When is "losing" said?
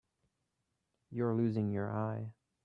1.35-1.69